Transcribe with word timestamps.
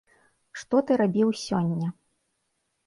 Што 0.61 0.81
ты 0.87 0.97
рабіў 1.03 1.37
сёння? 1.45 1.87